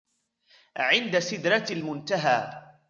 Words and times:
عِندَ 0.77 1.17
سِدْرَةِ 1.19 1.67
الْمُنتَهَى 1.71 2.71